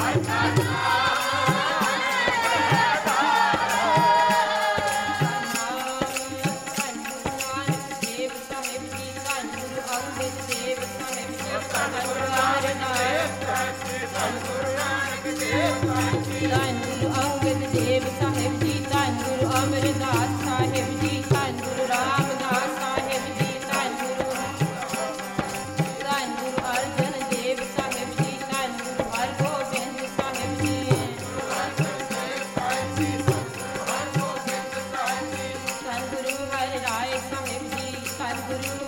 [0.00, 1.21] 爱下去
[38.42, 38.81] Sadhu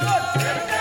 [0.00, 0.73] ¡Vamos!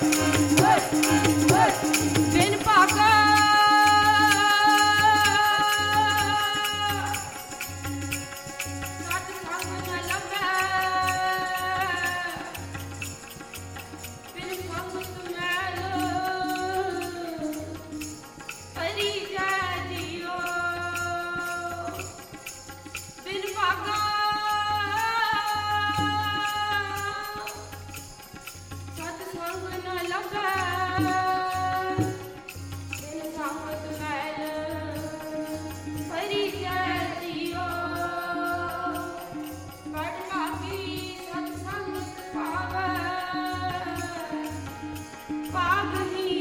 [0.00, 1.47] Thank
[45.84, 46.37] you.